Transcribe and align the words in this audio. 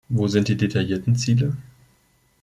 Wo 0.09 0.27
sind 0.27 0.47
die 0.47 0.57
detaillierten 0.57 1.15
Ziele? 1.15 1.55